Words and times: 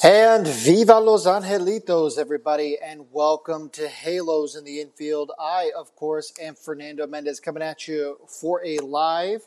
And 0.00 0.46
viva 0.46 0.98
los 0.98 1.26
angelitos, 1.26 2.18
everybody, 2.18 2.78
and 2.82 3.04
welcome 3.12 3.68
to 3.70 3.88
Halos 3.88 4.56
in 4.56 4.64
the 4.64 4.80
Infield. 4.80 5.30
I, 5.38 5.70
of 5.76 5.94
course, 5.94 6.32
am 6.40 6.54
Fernando 6.54 7.06
Mendez 7.06 7.38
coming 7.40 7.62
at 7.62 7.86
you 7.86 8.18
for 8.26 8.64
a 8.64 8.78
live 8.78 9.42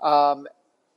um, 0.00 0.46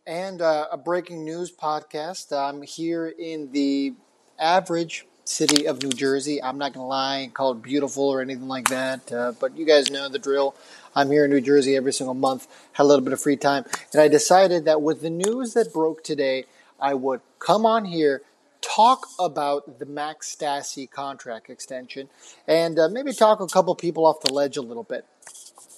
and 0.05 0.41
uh, 0.41 0.67
a 0.71 0.77
breaking 0.77 1.23
news 1.23 1.51
podcast. 1.51 2.35
I'm 2.37 2.61
here 2.61 3.07
in 3.07 3.51
the 3.53 3.93
average 4.37 5.07
city 5.23 5.67
of 5.67 5.81
New 5.81 5.91
Jersey. 5.91 6.43
I'm 6.43 6.57
not 6.57 6.73
going 6.73 6.83
to 6.83 6.87
lie 6.87 7.17
and 7.19 7.33
call 7.33 7.53
it 7.53 7.61
beautiful 7.63 8.09
or 8.09 8.21
anything 8.21 8.49
like 8.49 8.67
that, 8.69 9.11
uh, 9.11 9.31
but 9.39 9.57
you 9.57 9.65
guys 9.65 9.89
know 9.89 10.09
the 10.09 10.19
drill. 10.19 10.53
I'm 10.95 11.09
here 11.09 11.25
in 11.25 11.31
New 11.31 11.41
Jersey 11.41 11.75
every 11.75 11.93
single 11.93 12.13
month, 12.13 12.45
had 12.73 12.83
a 12.83 12.85
little 12.85 13.03
bit 13.03 13.13
of 13.13 13.21
free 13.21 13.37
time, 13.37 13.63
and 13.93 14.01
I 14.01 14.09
decided 14.09 14.65
that 14.65 14.81
with 14.81 15.01
the 15.01 15.09
news 15.09 15.53
that 15.53 15.71
broke 15.73 16.03
today, 16.03 16.45
I 16.79 16.93
would 16.93 17.21
come 17.39 17.65
on 17.65 17.85
here 17.85 18.21
talk 18.61 19.07
about 19.19 19.79
the 19.79 19.85
Max 19.85 20.35
Stassi 20.35 20.89
contract 20.89 21.49
extension 21.49 22.09
and 22.47 22.79
uh, 22.79 22.87
maybe 22.89 23.13
talk 23.13 23.39
a 23.39 23.47
couple 23.47 23.75
people 23.75 24.05
off 24.05 24.21
the 24.21 24.33
ledge 24.33 24.57
a 24.57 24.61
little 24.61 24.83
bit. 24.83 25.05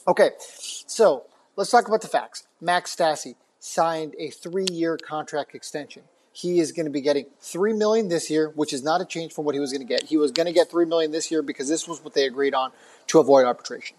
Okay, 0.08 0.32
so 0.40 1.24
let's 1.56 1.72
talk 1.72 1.88
about 1.88 2.02
the 2.02 2.08
facts. 2.08 2.46
Max 2.62 2.96
Stassi 2.96 3.36
signed 3.60 4.14
a 4.20 4.30
three-year 4.30 4.98
contract 4.98 5.56
extension. 5.56 6.04
He 6.34 6.60
is 6.60 6.72
going 6.72 6.86
to 6.86 6.92
be 6.92 7.02
getting 7.02 7.28
three 7.40 7.74
million 7.74 8.10
this 8.10 8.30
year, 8.30 8.50
which 8.56 8.74
is 8.74 8.84
not 8.84 9.02
a 9.02 9.06
change 9.06 9.34
from 9.34 9.46
what 9.46 9.54
he 9.54 9.62
was 9.62 9.72
going 9.72 9.88
to 9.88 9.88
get. 9.88 10.04
He 10.04 10.18
was 10.18 10.32
going 10.32 10.48
to 10.48 10.52
get 10.52 10.70
three 10.70 10.86
million 10.86 11.12
this 11.12 11.32
year 11.32 11.44
because 11.44 11.70
this 11.70 11.88
was 11.88 12.04
what 12.04 12.14
they 12.14 12.26
agreed 12.26 12.54
on 12.54 12.72
to 13.08 13.20
avoid 13.20 13.46
arbitration. 13.46 13.98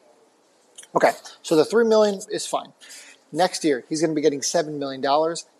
Okay, 0.95 1.13
so 1.43 1.57
the 1.57 1.65
three 1.65 1.85
million 1.85 2.21
is 2.31 2.47
fine. 2.47 2.73
Next 3.35 3.65
year, 3.65 3.85
he's 3.89 4.01
going 4.01 4.13
to 4.13 4.15
be 4.15 4.21
getting 4.21 4.43
$7 4.43 4.79
million, 4.79 5.05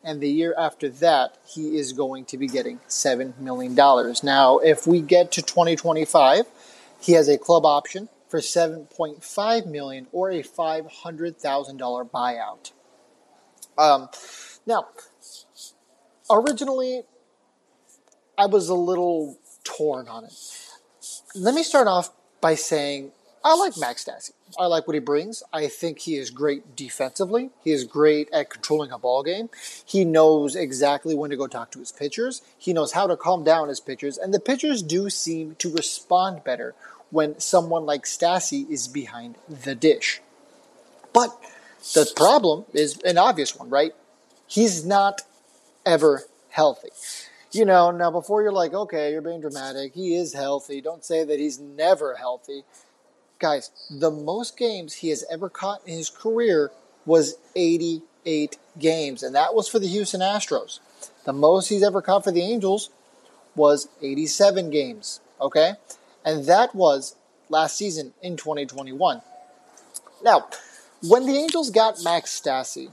and 0.05 0.21
the 0.21 0.29
year 0.29 0.55
after 0.57 0.89
that, 0.89 1.39
he 1.45 1.77
is 1.77 1.93
going 1.93 2.25
to 2.27 2.39
be 2.39 2.47
getting 2.47 2.79
$7 2.89 3.37
million. 3.41 3.75
Now, 4.23 4.59
if 4.59 4.87
we 4.87 5.01
get 5.01 5.33
to 5.33 5.43
2025, 5.43 6.45
he 7.01 7.15
has 7.15 7.29
a 7.29 7.37
club 7.37 7.67
option 7.67 8.11
for 8.29 8.39
7.5 8.39 9.67
million 9.67 10.07
or 10.13 10.31
a 10.31 10.45
$500,000 10.45 12.11
buyout. 12.13 12.71
Um, 13.77 14.09
now, 14.67 14.87
originally, 16.31 17.03
I 18.39 18.47
was 18.47 18.69
a 18.69 18.75
little 18.75 19.37
torn 19.65 20.07
on 20.07 20.27
it. 20.27 20.33
Let 21.35 21.57
me 21.57 21.65
start 21.65 21.89
off 21.89 22.13
by 22.41 22.55
saying 22.55 23.11
I 23.45 23.55
like 23.57 23.77
Max 23.77 24.05
Stassi. 24.05 24.31
I 24.59 24.67
like 24.67 24.87
what 24.89 24.95
he 24.95 25.01
brings. 25.01 25.43
I 25.53 25.67
think 25.69 25.99
he 25.99 26.17
is 26.17 26.31
great 26.31 26.75
defensively. 26.75 27.51
He 27.63 27.73
is 27.73 27.85
great 27.85 28.31
at 28.33 28.49
controlling 28.49 28.91
a 28.91 28.99
ball 28.99 29.23
game. 29.23 29.51
He 29.85 30.07
knows 30.07 30.57
exactly 30.57 31.15
when 31.15 31.29
to 31.29 31.37
go 31.37 31.47
talk 31.47 31.71
to 31.73 31.79
his 31.79 31.93
pitchers. 31.93 32.41
He 32.57 32.73
knows 32.73 32.93
how 32.93 33.07
to 33.07 33.19
calm 33.19 33.45
down 33.45 33.69
his 33.69 33.81
pitchers, 33.81 34.17
and 34.17 34.33
the 34.33 34.41
pitchers 34.41 34.83
do 34.83 35.11
seem 35.11 35.57
to 35.57 35.71
respond 35.71 36.43
better 36.43 36.75
when 37.11 37.39
someone 37.39 37.85
like 37.85 38.05
Stassi 38.05 38.69
is 38.71 38.89
behind 38.89 39.37
the 39.47 39.75
dish. 39.75 40.23
But 41.13 41.39
the 41.93 42.11
problem 42.17 42.65
is 42.73 42.99
an 43.03 43.19
obvious 43.19 43.55
one, 43.55 43.69
right? 43.69 43.95
He's 44.47 44.87
not 44.87 45.21
ever 45.85 46.25
healthy. 46.49 46.89
You 47.53 47.67
know, 47.67 47.91
now 47.91 48.11
before 48.11 48.43
you're 48.43 48.53
like, 48.53 48.73
okay, 48.73 49.13
you're 49.13 49.21
being 49.21 49.43
dramatic, 49.43 49.95
he 49.95 50.17
is 50.17 50.33
healthy. 50.33 50.81
Don't 50.81 51.05
say 51.05 51.25
that 51.25 51.39
he's 51.39 51.61
never 51.61 52.17
healthy 52.17 52.65
guys, 53.45 53.71
the 53.91 54.11
most 54.11 54.57
games 54.57 54.95
he 54.95 55.11
has 55.11 55.23
ever 55.31 55.51
caught 55.51 55.87
in 55.87 55.95
his 55.95 56.09
career 56.09 56.71
was 57.05 57.37
88 57.55 58.57
games, 58.79 59.23
and 59.23 59.35
that 59.35 59.55
was 59.55 59.69
for 59.69 59.79
the 59.79 59.87
Houston 59.87 60.23
Astros. 60.23 60.81
The 61.27 61.35
most 61.35 61.69
he's 61.69 61.83
ever 61.83 62.01
caught 62.01 62.25
for 62.25 62.33
the 62.33 62.41
Angels 62.41 62.89
was 63.55 63.89
87 64.01 64.71
games, 64.71 65.21
okay? 65.43 65.75
And 66.25 66.47
that 66.47 66.75
was 66.75 67.17
last 67.51 67.77
season 67.77 68.15
in 68.23 68.39
2021. 68.39 69.21
Now, 70.23 70.49
when 71.03 71.27
the 71.27 71.37
Angels 71.37 71.69
got 71.69 72.03
Max 72.03 72.41
Stassi, 72.41 72.91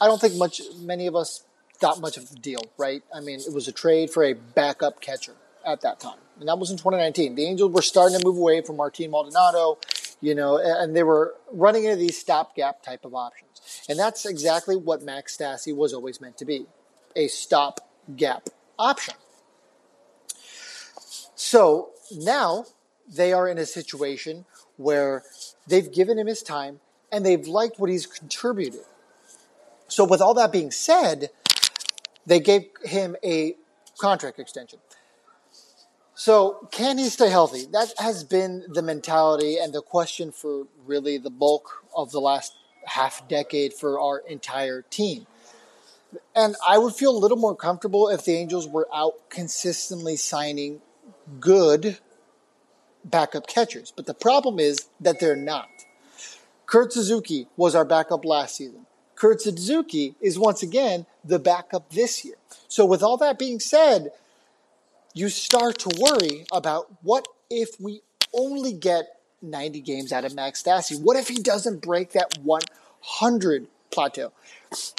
I 0.00 0.06
don't 0.06 0.18
think 0.18 0.34
much 0.36 0.62
many 0.80 1.06
of 1.06 1.14
us 1.14 1.42
got 1.78 2.00
much 2.00 2.16
of 2.16 2.30
the 2.30 2.36
deal, 2.36 2.62
right? 2.78 3.02
I 3.14 3.20
mean, 3.20 3.40
it 3.40 3.52
was 3.52 3.68
a 3.68 3.72
trade 3.72 4.08
for 4.08 4.24
a 4.24 4.32
backup 4.32 5.02
catcher 5.02 5.34
at 5.62 5.82
that 5.82 6.00
time 6.00 6.20
and 6.38 6.48
that 6.48 6.58
was 6.58 6.70
in 6.70 6.76
2019. 6.76 7.34
The 7.34 7.46
Angels 7.46 7.72
were 7.72 7.82
starting 7.82 8.18
to 8.18 8.24
move 8.24 8.36
away 8.36 8.62
from 8.62 8.76
Martin 8.76 9.10
Maldonado, 9.10 9.78
you 10.20 10.34
know, 10.34 10.58
and 10.58 10.94
they 10.94 11.02
were 11.02 11.34
running 11.52 11.84
into 11.84 11.96
these 11.96 12.18
stopgap 12.18 12.82
type 12.82 13.04
of 13.04 13.14
options. 13.14 13.84
And 13.88 13.98
that's 13.98 14.26
exactly 14.26 14.76
what 14.76 15.02
Max 15.02 15.36
Stassi 15.36 15.74
was 15.74 15.92
always 15.92 16.20
meant 16.20 16.36
to 16.38 16.44
be 16.44 16.66
a 17.16 17.28
stopgap 17.28 18.48
option. 18.78 19.14
So 21.34 21.90
now 22.14 22.66
they 23.08 23.32
are 23.32 23.48
in 23.48 23.58
a 23.58 23.66
situation 23.66 24.44
where 24.76 25.22
they've 25.66 25.92
given 25.92 26.18
him 26.18 26.26
his 26.26 26.42
time 26.42 26.80
and 27.10 27.24
they've 27.24 27.46
liked 27.46 27.78
what 27.78 27.90
he's 27.90 28.06
contributed. 28.06 28.80
So, 29.88 30.04
with 30.04 30.20
all 30.20 30.34
that 30.34 30.52
being 30.52 30.70
said, 30.70 31.30
they 32.26 32.40
gave 32.40 32.66
him 32.84 33.16
a 33.24 33.56
contract 33.98 34.38
extension. 34.38 34.78
So, 36.18 36.66
can 36.72 36.98
he 36.98 37.10
stay 37.10 37.30
healthy? 37.30 37.66
That 37.66 37.94
has 37.98 38.24
been 38.24 38.64
the 38.66 38.82
mentality 38.82 39.56
and 39.56 39.72
the 39.72 39.80
question 39.80 40.32
for 40.32 40.66
really 40.84 41.16
the 41.16 41.30
bulk 41.30 41.84
of 41.94 42.10
the 42.10 42.20
last 42.20 42.54
half 42.86 43.28
decade 43.28 43.72
for 43.72 44.00
our 44.00 44.18
entire 44.18 44.82
team. 44.82 45.28
And 46.34 46.56
I 46.68 46.76
would 46.76 46.94
feel 46.94 47.16
a 47.16 47.20
little 47.20 47.36
more 47.36 47.54
comfortable 47.54 48.08
if 48.08 48.24
the 48.24 48.32
Angels 48.32 48.66
were 48.66 48.88
out 48.92 49.30
consistently 49.30 50.16
signing 50.16 50.80
good 51.38 51.98
backup 53.04 53.46
catchers. 53.46 53.92
But 53.94 54.06
the 54.06 54.14
problem 54.14 54.58
is 54.58 54.88
that 55.00 55.20
they're 55.20 55.36
not. 55.36 55.68
Kurt 56.66 56.92
Suzuki 56.92 57.46
was 57.56 57.76
our 57.76 57.84
backup 57.84 58.24
last 58.24 58.56
season. 58.56 58.86
Kurt 59.14 59.40
Suzuki 59.40 60.16
is 60.20 60.36
once 60.36 60.64
again 60.64 61.06
the 61.24 61.38
backup 61.38 61.90
this 61.90 62.24
year. 62.24 62.38
So, 62.66 62.84
with 62.84 63.04
all 63.04 63.18
that 63.18 63.38
being 63.38 63.60
said, 63.60 64.10
you 65.18 65.28
start 65.28 65.78
to 65.80 65.90
worry 66.00 66.46
about 66.52 66.86
what 67.02 67.26
if 67.50 67.80
we 67.80 68.02
only 68.32 68.72
get 68.72 69.06
90 69.42 69.80
games 69.80 70.12
out 70.12 70.24
of 70.24 70.34
Max 70.34 70.62
Stassi? 70.62 71.00
What 71.00 71.16
if 71.16 71.28
he 71.28 71.36
doesn't 71.42 71.82
break 71.82 72.12
that 72.12 72.38
100 72.42 73.66
plateau? 73.90 74.32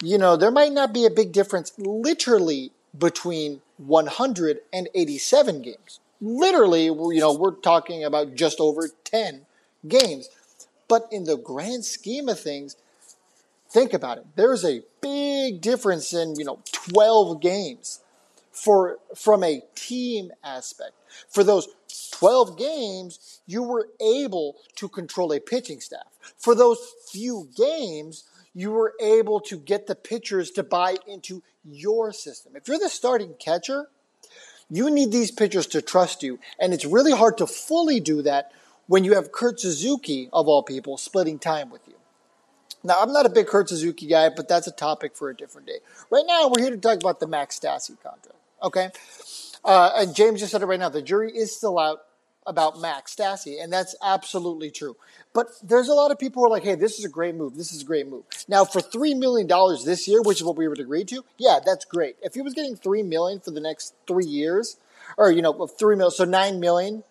You 0.01 0.17
know, 0.17 0.35
there 0.35 0.51
might 0.51 0.73
not 0.73 0.93
be 0.93 1.05
a 1.05 1.09
big 1.09 1.31
difference 1.31 1.71
literally 1.77 2.71
between 2.97 3.61
100 3.77 4.59
and 4.73 4.89
87 4.93 5.61
games. 5.61 5.99
Literally, 6.19 6.85
you 6.85 7.19
know, 7.19 7.33
we're 7.33 7.51
talking 7.51 8.03
about 8.03 8.35
just 8.35 8.59
over 8.59 8.89
10 9.05 9.45
games. 9.87 10.29
But 10.89 11.07
in 11.11 11.25
the 11.25 11.37
grand 11.37 11.85
scheme 11.85 12.27
of 12.27 12.39
things, 12.39 12.75
think 13.69 13.93
about 13.93 14.17
it. 14.17 14.25
There's 14.35 14.65
a 14.65 14.81
big 15.01 15.61
difference 15.61 16.13
in, 16.13 16.35
you 16.35 16.43
know, 16.43 16.59
12 16.71 17.41
games 17.41 18.01
for 18.51 18.97
from 19.15 19.43
a 19.43 19.61
team 19.75 20.31
aspect. 20.43 20.91
For 21.29 21.43
those 21.43 21.67
12 22.11 22.57
games, 22.57 23.41
you 23.47 23.63
were 23.63 23.89
able 24.01 24.57
to 24.75 24.89
control 24.89 25.31
a 25.33 25.39
pitching 25.39 25.79
staff. 25.79 26.07
For 26.37 26.55
those 26.55 26.79
few 27.11 27.49
games, 27.55 28.25
you 28.53 28.71
were 28.71 28.93
able 28.99 29.39
to 29.41 29.57
get 29.57 29.87
the 29.87 29.95
pitchers 29.95 30.51
to 30.51 30.63
buy 30.63 30.97
into 31.07 31.43
your 31.63 32.11
system. 32.11 32.55
If 32.55 32.67
you're 32.67 32.79
the 32.79 32.89
starting 32.89 33.35
catcher, 33.39 33.87
you 34.69 34.89
need 34.89 35.11
these 35.11 35.31
pitchers 35.31 35.67
to 35.67 35.81
trust 35.81 36.21
you, 36.23 36.39
and 36.59 36.73
it's 36.73 36.85
really 36.85 37.11
hard 37.11 37.37
to 37.39 37.47
fully 37.47 37.99
do 37.99 38.21
that 38.23 38.51
when 38.87 39.03
you 39.03 39.13
have 39.15 39.31
Kurt 39.31 39.59
Suzuki, 39.59 40.29
of 40.33 40.47
all 40.47 40.63
people, 40.63 40.97
splitting 40.97 41.39
time 41.39 41.69
with 41.69 41.81
you. 41.87 41.95
Now, 42.83 42.95
I'm 42.99 43.11
not 43.11 43.25
a 43.25 43.29
big 43.29 43.47
Kurt 43.47 43.69
Suzuki 43.69 44.07
guy, 44.07 44.29
but 44.29 44.47
that's 44.47 44.67
a 44.67 44.71
topic 44.71 45.15
for 45.15 45.29
a 45.29 45.35
different 45.35 45.67
day. 45.67 45.79
Right 46.09 46.23
now, 46.25 46.47
we're 46.47 46.63
here 46.63 46.71
to 46.71 46.77
talk 46.77 46.97
about 46.97 47.19
the 47.19 47.27
Max 47.27 47.59
Stassi 47.59 48.01
contract. 48.01 48.38
Okay. 48.61 48.89
Uh, 49.63 49.91
and 49.97 50.15
James 50.15 50.39
just 50.39 50.51
said 50.51 50.61
it 50.61 50.65
right 50.65 50.79
now. 50.79 50.89
The 50.89 51.01
jury 51.01 51.31
is 51.35 51.55
still 51.55 51.79
out 51.79 51.99
about 52.45 52.79
Max 52.79 53.15
Stassi, 53.15 53.61
and 53.61 53.71
that's 53.71 53.95
absolutely 54.01 54.71
true. 54.71 54.95
But 55.33 55.47
there's 55.61 55.87
a 55.87 55.93
lot 55.93 56.11
of 56.11 56.17
people 56.17 56.41
who 56.41 56.47
are 56.47 56.49
like, 56.49 56.63
hey, 56.63 56.75
this 56.75 56.97
is 56.97 57.05
a 57.05 57.09
great 57.09 57.35
move. 57.35 57.55
This 57.55 57.71
is 57.71 57.83
a 57.83 57.85
great 57.85 58.07
move. 58.07 58.23
Now, 58.47 58.65
for 58.65 58.81
$3 58.81 59.17
million 59.17 59.47
this 59.85 60.07
year, 60.07 60.21
which 60.21 60.39
is 60.39 60.43
what 60.43 60.57
we 60.57 60.67
would 60.67 60.79
agree 60.79 61.03
to, 61.05 61.23
yeah, 61.37 61.59
that's 61.63 61.85
great. 61.85 62.15
If 62.21 62.33
he 62.33 62.41
was 62.41 62.53
getting 62.53 62.75
3 62.75 63.03
million 63.03 63.39
for 63.39 63.51
the 63.51 63.59
next 63.59 63.93
three 64.07 64.25
years, 64.25 64.77
or, 65.17 65.31
you 65.31 65.41
know, 65.41 65.53
$3 65.53 65.97
million, 65.97 66.11
so 66.11 66.25
9 66.25 66.59
million 66.59 67.03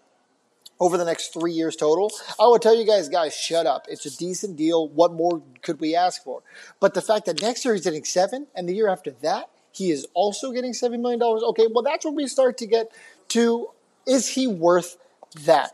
over 0.80 0.96
the 0.96 1.04
next 1.04 1.32
three 1.32 1.52
years 1.52 1.76
total, 1.76 2.10
I 2.40 2.46
would 2.48 2.62
tell 2.62 2.76
you 2.76 2.86
guys, 2.86 3.08
guys, 3.08 3.34
shut 3.34 3.66
up. 3.66 3.86
It's 3.88 4.06
a 4.06 4.16
decent 4.16 4.56
deal. 4.56 4.88
What 4.88 5.12
more 5.12 5.42
could 5.62 5.80
we 5.80 5.94
ask 5.94 6.22
for? 6.22 6.42
But 6.80 6.94
the 6.94 7.02
fact 7.02 7.26
that 7.26 7.40
next 7.42 7.64
year 7.64 7.74
he's 7.74 7.84
getting 7.84 8.04
seven, 8.04 8.48
and 8.54 8.68
the 8.68 8.74
year 8.74 8.88
after 8.88 9.12
that, 9.22 9.50
he 9.72 9.90
is 9.90 10.06
also 10.14 10.52
getting 10.52 10.72
$7 10.72 11.00
million. 11.00 11.22
Okay, 11.22 11.66
well, 11.72 11.82
that's 11.82 12.04
when 12.04 12.14
we 12.14 12.26
start 12.26 12.58
to 12.58 12.66
get 12.66 12.90
to 13.28 13.68
is 14.06 14.26
he 14.28 14.46
worth 14.46 14.96
that? 15.44 15.72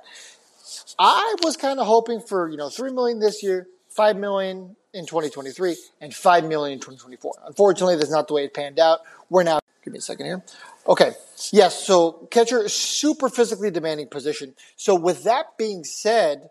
I 0.99 1.37
was 1.43 1.57
kind 1.57 1.79
of 1.79 1.87
hoping 1.87 2.21
for, 2.21 2.49
you 2.49 2.57
know, 2.57 2.69
3 2.69 2.93
million 2.93 3.21
this 3.21 3.43
year, 3.43 3.69
5 3.91 4.17
million 4.17 4.77
in 4.93 5.07
2023, 5.07 5.77
and 6.01 6.15
5 6.15 6.45
million 6.45 6.75
in 6.75 6.81
2024. 6.81 7.33
Unfortunately, 7.47 7.97
that's 7.97 8.11
not 8.11 8.29
the 8.29 8.35
way 8.35 8.45
it 8.45 8.55
panned 8.55 8.79
out. 8.79 9.01
We're 9.31 9.45
now, 9.45 9.61
give 9.85 9.93
me 9.93 9.99
a 9.99 10.03
second 10.03 10.27
here. 10.27 10.43
Okay. 10.87 11.13
Yes. 11.53 11.85
So 11.85 12.29
catcher, 12.31 12.65
is 12.65 12.75
super 12.75 13.29
physically 13.29 13.71
demanding 13.71 14.09
position. 14.09 14.55
So 14.77 14.95
with 14.95 15.25
that 15.25 15.57
being 15.57 15.85
said, 15.85 16.51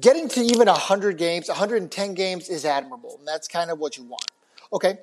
getting 0.00 0.28
to 0.28 0.40
even 0.40 0.68
100 0.68 1.18
games, 1.18 1.48
110 1.48 2.14
games 2.14 2.48
is 2.48 2.64
admirable. 2.64 3.16
And 3.18 3.26
that's 3.26 3.48
kind 3.48 3.70
of 3.70 3.78
what 3.78 3.96
you 3.96 4.04
want. 4.04 4.24
Okay. 4.72 4.98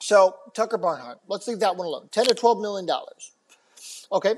So 0.00 0.36
Tucker 0.54 0.78
Barnhart, 0.78 1.20
let's 1.28 1.46
leave 1.46 1.60
that 1.60 1.76
one 1.76 1.86
alone. 1.86 2.08
10 2.10 2.26
to 2.26 2.34
12 2.34 2.60
million 2.60 2.86
dollars. 2.86 3.32
Okay. 4.10 4.34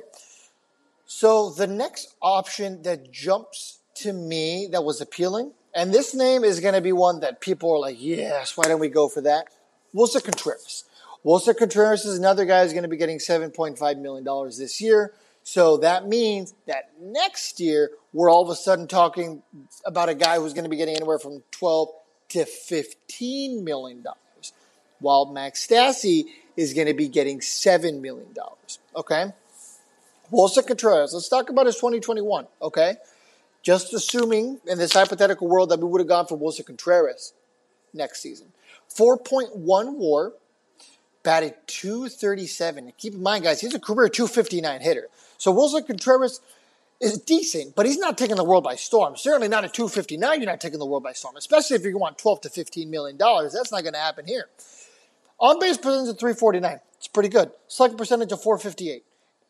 So 1.07 1.51
the 1.51 1.67
next 1.67 2.15
option 2.21 2.83
that 2.83 3.13
jumps 3.13 3.79
to 3.97 4.13
me 4.13 4.69
that 4.73 4.83
was 4.85 5.01
appealing, 5.01 5.53
and 5.75 5.93
this 5.93 6.15
name 6.15 6.45
is 6.45 6.61
going 6.61 6.75
to 6.75 6.81
be 6.81 6.93
one 6.93 7.21
that 7.21 7.41
people 7.41 7.73
are 7.73 7.79
like, 7.79 7.97
yes, 7.99 8.57
why 8.57 8.65
don't 8.65 8.81
we 8.81 8.89
go 8.89 9.09
for 9.09 9.21
that? 9.23 9.47
Willson 9.95 10.23
Contreras. 10.23 10.85
Willson 11.25 11.57
Contreras 11.57 12.05
is 12.05 12.19
another 12.19 12.45
guy 12.45 12.63
who's 12.63 12.73
going 12.73 12.83
to 12.83 12.89
be 12.89 12.97
getting 12.97 13.19
$7.5 13.19 14.01
million 14.01 14.51
this 14.59 14.81
year. 14.81 15.13
So 15.45 15.77
that 15.79 16.09
means 16.09 16.55
that 16.67 16.91
next 17.01 17.61
year, 17.61 17.91
we're 18.13 18.31
all 18.31 18.43
of 18.43 18.49
a 18.51 18.57
sudden 18.57 18.87
talking 18.87 19.43
about 19.85 20.09
a 20.09 20.15
guy 20.15 20.37
who's 20.37 20.53
going 20.53 20.65
to 20.65 20.71
be 20.71 20.77
getting 20.77 20.97
anywhere 20.97 21.19
from 21.19 21.43
12 21.51 21.89
to 22.31 22.45
$15 22.45 23.63
million, 23.63 24.05
while 25.03 25.27
Max 25.27 25.67
Stassi 25.67 26.25
is 26.57 26.75
going 26.75 26.87
to 26.87 26.95
be 26.95 27.09
getting 27.09 27.41
$7 27.41 28.01
million. 28.01 28.35
Okay? 28.97 29.33
Willson 30.31 30.67
Contreras, 30.67 31.13
let's 31.13 31.29
talk 31.29 31.51
about 31.51 31.67
his 31.67 31.77
2021. 31.77 32.47
Okay? 32.61 32.95
Just 33.63 33.93
assuming 33.93 34.61
in 34.67 34.79
this 34.79 34.93
hypothetical 34.93 35.47
world 35.47 35.71
that 35.71 35.81
we 35.81 35.87
would 35.87 36.01
have 36.01 36.09
gone 36.09 36.27
for 36.27 36.39
Willson 36.39 36.65
Contreras 36.65 37.33
next 37.93 38.23
season. 38.23 38.49
4.1 38.95 39.95
war, 39.97 40.35
batted 41.23 41.55
237. 41.67 42.93
Keep 42.99 43.15
in 43.15 43.23
mind, 43.23 43.45
guys, 43.45 43.61
he's 43.61 43.75
a 43.75 43.81
career 43.81 44.09
259 44.09 44.81
hitter. 44.81 45.09
So 45.39 45.53
Willson 45.53 45.87
Contreras 45.87 46.41
is 47.01 47.19
decent, 47.19 47.75
but 47.75 47.85
he's 47.85 47.99
not 47.99 48.17
taking 48.17 48.37
the 48.37 48.45
world 48.45 48.65
by 48.65 48.77
storm. 48.77 49.17
Certainly 49.17 49.49
not 49.49 49.65
at 49.65 49.75
259, 49.75 50.41
you're 50.41 50.51
not 50.51 50.61
taking 50.61 50.79
the 50.79 50.87
world 50.87 51.03
by 51.03 51.13
storm, 51.13 51.37
especially 51.37 51.77
if 51.77 51.85
you 51.85 51.99
want 51.99 52.17
12 52.19 52.43
to 52.43 52.49
15 52.49 52.91
million 52.91 53.17
dollars. 53.17 53.53
That's 53.53 53.73
not 53.73 53.83
going 53.83 53.95
to 53.95 53.99
happen 53.99 54.27
here. 54.27 54.49
On 55.43 55.59
base 55.59 55.77
percentage 55.77 56.09
of 56.09 56.19
349. 56.19 56.79
It's 56.97 57.09
pretty 57.09 57.29
good. 57.29 57.51
Slugging 57.67 57.99
percentage 57.99 58.31
of 58.31 58.43
458. 58.43 59.05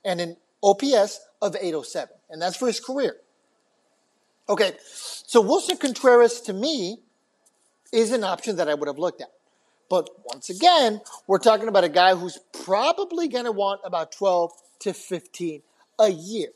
And 0.04 0.20
an 0.20 0.36
OPS 0.62 1.20
of 1.42 1.54
807. 1.54 2.16
And 2.30 2.40
that's 2.40 2.56
for 2.56 2.66
his 2.66 2.80
career. 2.80 3.16
Okay, 4.48 4.72
so 4.82 5.42
Willson 5.42 5.78
Contreras 5.78 6.40
to 6.42 6.52
me 6.52 6.98
is 7.92 8.10
an 8.10 8.24
option 8.24 8.56
that 8.56 8.68
I 8.68 8.74
would 8.74 8.88
have 8.88 8.98
looked 8.98 9.20
at. 9.20 9.30
But 9.88 10.08
once 10.24 10.48
again, 10.48 11.02
we're 11.26 11.38
talking 11.38 11.68
about 11.68 11.84
a 11.84 11.88
guy 11.90 12.14
who's 12.14 12.38
probably 12.64 13.28
going 13.28 13.44
to 13.44 13.52
want 13.52 13.82
about 13.84 14.10
12 14.12 14.50
to 14.80 14.94
15 14.94 15.62
a 15.98 16.08
year. 16.08 16.48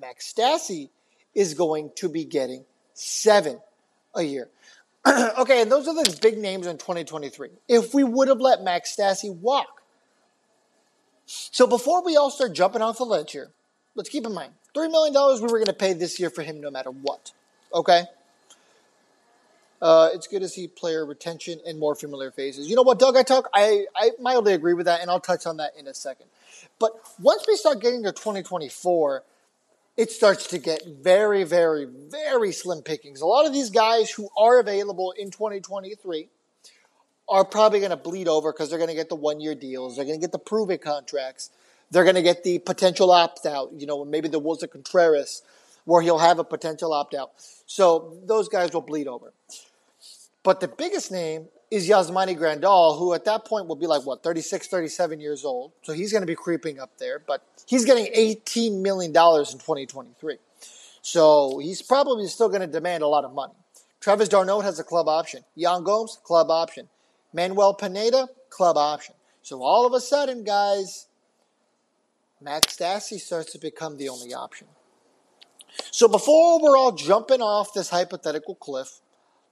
Max 0.00 0.32
Stassi 0.32 0.90
is 1.34 1.54
going 1.54 1.90
to 1.96 2.08
be 2.08 2.24
getting 2.24 2.64
seven 2.94 3.60
a 4.14 4.22
year. 4.22 4.48
okay, 5.38 5.62
and 5.62 5.72
those 5.72 5.88
are 5.88 5.94
the 5.94 6.18
big 6.20 6.38
names 6.38 6.66
in 6.66 6.76
2023. 6.76 7.48
If 7.68 7.94
we 7.94 8.04
would 8.04 8.28
have 8.28 8.40
let 8.40 8.62
Max 8.62 8.94
Stassi 8.94 9.34
walk. 9.34 9.82
So 11.26 11.66
before 11.66 12.04
we 12.04 12.16
all 12.16 12.30
start 12.30 12.54
jumping 12.54 12.82
off 12.82 12.98
the 12.98 13.04
ledge 13.04 13.32
here, 13.32 13.50
let's 13.94 14.08
keep 14.08 14.26
in 14.26 14.34
mind 14.34 14.52
$3 14.76 14.90
million 14.90 15.14
we 15.14 15.42
were 15.42 15.58
going 15.58 15.66
to 15.66 15.72
pay 15.72 15.92
this 15.92 16.18
year 16.20 16.30
for 16.30 16.42
him 16.42 16.60
no 16.60 16.70
matter 16.70 16.90
what. 16.90 17.32
Okay? 17.72 18.04
Uh, 19.80 20.10
it's 20.12 20.26
good 20.26 20.42
to 20.42 20.48
see 20.48 20.68
player 20.68 21.06
retention 21.06 21.58
and 21.66 21.78
more 21.78 21.94
familiar 21.94 22.30
faces. 22.30 22.68
You 22.68 22.76
know 22.76 22.82
what, 22.82 22.98
Doug? 22.98 23.16
I 23.16 23.22
talk. 23.22 23.48
I, 23.54 23.86
I 23.96 24.10
mildly 24.20 24.52
agree 24.52 24.74
with 24.74 24.86
that, 24.86 25.00
and 25.00 25.10
I'll 25.10 25.20
touch 25.20 25.46
on 25.46 25.56
that 25.56 25.72
in 25.78 25.86
a 25.86 25.94
second. 25.94 26.26
But 26.78 26.92
once 27.18 27.44
we 27.48 27.56
start 27.56 27.80
getting 27.80 28.02
to 28.02 28.12
2024, 28.12 29.22
it 30.00 30.10
starts 30.10 30.46
to 30.46 30.56
get 30.56 30.82
very, 30.86 31.44
very, 31.44 31.84
very 31.84 32.52
slim 32.52 32.80
pickings. 32.80 33.20
A 33.20 33.26
lot 33.26 33.44
of 33.44 33.52
these 33.52 33.68
guys 33.68 34.10
who 34.10 34.30
are 34.34 34.58
available 34.58 35.12
in 35.12 35.30
2023 35.30 36.26
are 37.28 37.44
probably 37.44 37.80
going 37.80 37.90
to 37.90 37.98
bleed 37.98 38.26
over 38.26 38.50
because 38.50 38.70
they're 38.70 38.78
going 38.78 38.88
to 38.88 38.96
get 38.96 39.10
the 39.10 39.14
one 39.14 39.40
year 39.40 39.54
deals. 39.54 39.96
They're 39.96 40.06
going 40.06 40.18
to 40.18 40.20
get 40.20 40.32
the 40.32 40.38
prove 40.38 40.70
it 40.70 40.80
contracts. 40.80 41.50
They're 41.90 42.04
going 42.04 42.16
to 42.16 42.22
get 42.22 42.44
the 42.44 42.60
potential 42.60 43.10
opt 43.10 43.44
out. 43.44 43.72
You 43.76 43.86
know, 43.86 44.02
maybe 44.06 44.28
the 44.28 44.40
Willson 44.40 44.70
Contreras, 44.70 45.42
where 45.84 46.00
he'll 46.00 46.16
have 46.16 46.38
a 46.38 46.44
potential 46.44 46.94
opt 46.94 47.12
out. 47.12 47.32
So 47.66 48.16
those 48.24 48.48
guys 48.48 48.72
will 48.72 48.80
bleed 48.80 49.06
over. 49.06 49.34
But 50.42 50.60
the 50.60 50.68
biggest 50.68 51.12
name 51.12 51.48
is 51.70 51.88
Yasmani 51.88 52.36
Grandal, 52.36 52.98
who 52.98 53.14
at 53.14 53.24
that 53.26 53.44
point 53.44 53.66
will 53.66 53.76
be 53.76 53.86
like, 53.86 54.04
what, 54.04 54.22
36, 54.22 54.66
37 54.66 55.20
years 55.20 55.44
old. 55.44 55.72
So 55.82 55.92
he's 55.92 56.10
going 56.10 56.22
to 56.22 56.26
be 56.26 56.34
creeping 56.34 56.80
up 56.80 56.98
there, 56.98 57.20
but 57.20 57.44
he's 57.66 57.84
getting 57.84 58.12
$18 58.12 58.80
million 58.82 59.10
in 59.10 59.14
2023. 59.14 60.38
So 61.02 61.58
he's 61.58 61.80
probably 61.80 62.26
still 62.26 62.48
going 62.48 62.62
to 62.62 62.66
demand 62.66 63.02
a 63.02 63.06
lot 63.06 63.24
of 63.24 63.32
money. 63.32 63.54
Travis 64.00 64.28
d'Arnaud 64.28 64.60
has 64.60 64.78
a 64.78 64.84
club 64.84 65.08
option. 65.08 65.44
Yan 65.54 65.84
Gomes, 65.84 66.18
club 66.24 66.50
option. 66.50 66.88
Manuel 67.32 67.74
Pineda, 67.74 68.28
club 68.48 68.76
option. 68.76 69.14
So 69.42 69.62
all 69.62 69.86
of 69.86 69.92
a 69.92 70.00
sudden, 70.00 70.42
guys, 70.42 71.06
Max 72.40 72.76
Stassi 72.76 73.18
starts 73.18 73.52
to 73.52 73.58
become 73.58 73.96
the 73.96 74.08
only 74.08 74.34
option. 74.34 74.66
So 75.90 76.08
before 76.08 76.60
we're 76.60 76.76
all 76.76 76.92
jumping 76.92 77.40
off 77.40 77.72
this 77.72 77.90
hypothetical 77.90 78.56
cliff, 78.56 79.00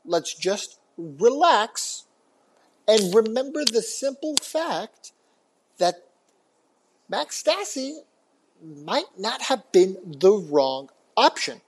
let's 0.04 0.34
just 0.34 0.80
relax 0.96 2.04
and 2.88 3.14
remember 3.14 3.64
the 3.64 3.82
simple 3.82 4.34
fact 4.42 5.12
that 5.76 6.04
Max 7.08 7.42
Stassi 7.42 7.98
might 8.84 9.04
not 9.18 9.42
have 9.42 9.70
been 9.70 9.96
the 10.04 10.32
wrong 10.32 10.90
option. 11.16 11.60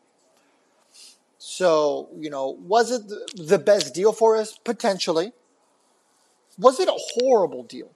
So, 1.38 2.08
you 2.19 2.31
know, 2.31 2.58
was 2.67 2.90
it 2.90 3.02
the 3.37 3.58
best 3.58 3.94
deal 3.94 4.12
for 4.12 4.37
us? 4.37 4.58
Potentially. 4.64 5.32
Was 6.58 6.81
it 6.81 6.88
a 6.88 6.96
horrible 6.96 7.62
deal? 7.62 7.90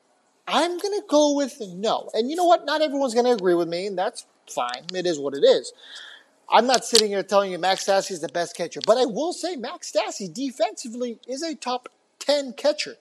I'm 0.46 0.78
going 0.78 1.00
to 1.00 1.04
go 1.08 1.34
with 1.34 1.60
no. 1.60 2.10
And 2.14 2.30
you 2.30 2.36
know 2.36 2.44
what? 2.44 2.64
Not 2.64 2.82
everyone's 2.82 3.14
going 3.14 3.26
to 3.26 3.32
agree 3.32 3.54
with 3.54 3.68
me, 3.68 3.86
and 3.86 3.98
that's 3.98 4.26
fine. 4.48 4.84
It 4.94 5.06
is 5.06 5.18
what 5.18 5.34
it 5.34 5.44
is. 5.44 5.72
I'm 6.50 6.66
not 6.66 6.84
sitting 6.84 7.08
here 7.08 7.22
telling 7.22 7.52
you 7.52 7.58
Max 7.58 7.86
Stassi 7.86 8.12
is 8.12 8.20
the 8.20 8.28
best 8.28 8.56
catcher, 8.56 8.80
but 8.86 8.98
I 8.98 9.06
will 9.06 9.32
say 9.32 9.56
Max 9.56 9.90
Stassi 9.90 10.32
defensively 10.32 11.18
is 11.26 11.42
a 11.42 11.54
top 11.54 11.88
10 12.18 12.52
catcher, 12.52 12.96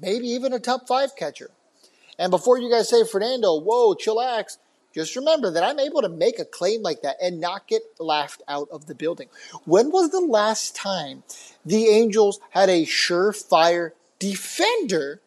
maybe 0.00 0.28
even 0.28 0.52
a 0.52 0.58
top 0.58 0.86
5 0.88 1.16
catcher. 1.16 1.50
And 2.18 2.30
before 2.30 2.58
you 2.58 2.70
guys 2.70 2.88
say, 2.88 3.04
Fernando, 3.04 3.58
whoa, 3.60 3.94
chillax, 3.94 4.58
just 4.94 5.14
remember 5.14 5.50
that 5.52 5.62
I'm 5.62 5.78
able 5.78 6.02
to 6.02 6.08
make 6.08 6.38
a 6.38 6.44
claim 6.44 6.82
like 6.82 7.02
that 7.02 7.16
and 7.22 7.40
not 7.40 7.68
get 7.68 7.82
laughed 8.00 8.42
out 8.48 8.68
of 8.72 8.86
the 8.86 8.94
building. 8.94 9.28
When 9.64 9.90
was 9.90 10.10
the 10.10 10.20
last 10.20 10.74
time 10.74 11.22
the 11.64 11.86
Angels 11.86 12.40
had 12.50 12.68
a 12.68 12.84
surefire 12.84 13.92
defender 14.18 15.20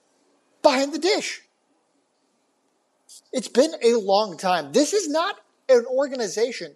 behind 0.61 0.93
the 0.93 0.99
dish? 0.99 1.43
It's 3.31 3.47
been 3.47 3.73
a 3.81 3.95
long 3.95 4.37
time. 4.37 4.73
This 4.73 4.93
is 4.93 5.07
not 5.07 5.39
an 5.69 5.85
organization 5.85 6.75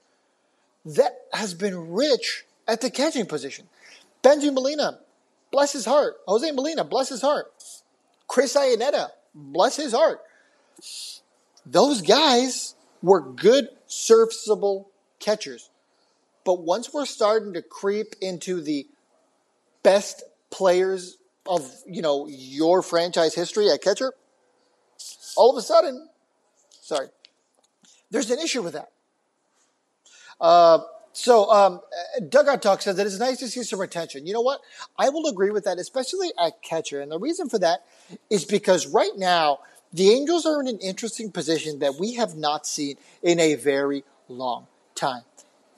that 0.86 1.20
has 1.34 1.54
been 1.54 1.92
rich 1.92 2.46
at 2.68 2.82
the 2.82 2.90
catching 2.90 3.26
position. 3.26 3.68
Bengie 4.24 4.54
Molina, 4.54 5.00
bless 5.56 5.72
his 5.72 5.86
heart. 5.86 6.18
Jose 6.28 6.52
Molina, 6.52 6.84
bless 6.84 7.08
his 7.08 7.22
heart. 7.22 7.46
Chris 8.28 8.58
Iannetta, 8.58 9.08
bless 9.34 9.78
his 9.78 9.94
heart. 9.94 10.20
Those 11.66 12.02
guys 12.02 12.76
were 13.02 13.22
good, 13.22 13.70
serviceable 13.88 14.90
catchers. 15.20 15.70
But 16.44 16.60
once 16.60 16.94
we're 16.94 17.06
starting 17.06 17.54
to 17.54 17.62
creep 17.62 18.16
into 18.20 18.60
the 18.60 18.86
best 19.82 20.24
players 20.52 21.16
of, 21.48 21.72
you 21.88 22.02
know, 22.02 22.28
your 22.28 22.82
franchise 22.82 23.34
history 23.34 23.70
at 23.70 23.82
catcher, 23.82 24.12
all 25.38 25.52
of 25.52 25.58
a 25.58 25.62
sudden, 25.62 26.10
sorry, 26.82 27.08
there's 28.12 28.30
an 28.30 28.40
issue 28.40 28.62
with 28.62 28.74
that. 28.74 28.92
Uh, 30.42 30.80
so, 31.16 31.50
um, 31.50 31.80
Dugout 32.28 32.62
Talk 32.62 32.82
says 32.82 32.98
that 32.98 33.06
it's 33.06 33.20
nice 33.20 33.38
to 33.38 33.48
see 33.48 33.64
some 33.64 33.80
retention. 33.80 34.28
You 34.28 34.34
know 34.34 34.42
what? 34.42 34.60
I 34.98 35.08
will 35.08 35.28
agree 35.28 35.50
with 35.50 35.64
that, 35.64 35.80
especially 35.80 36.34
at 36.38 36.62
catcher. 36.62 37.00
And 37.00 37.10
the 37.10 37.18
reason 37.18 37.48
for 37.48 37.58
that 37.60 37.86
is 38.30 38.44
because 38.44 38.86
right 38.86 39.14
now, 39.16 39.60
the 39.94 40.12
Angels 40.12 40.46
are 40.46 40.60
in 40.60 40.68
an 40.68 40.78
interesting 40.80 41.32
position 41.32 41.80
that 41.80 41.96
we 41.98 42.16
have 42.16 42.36
not 42.36 42.68
seen 42.68 42.98
in 43.24 43.40
a 43.40 43.56
very 43.56 44.04
long 44.28 44.68
time. 44.94 45.22